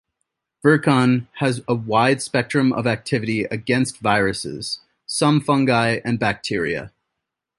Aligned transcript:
Virkon 0.65 1.27
has 1.33 1.61
a 1.67 1.75
wide 1.75 2.23
spectrum 2.23 2.73
of 2.73 2.87
activity 2.87 3.43
against 3.43 3.99
viruses, 3.99 4.79
some 5.05 5.39
fungi, 5.39 5.99
and 6.03 6.17
bacteria. 6.17 6.91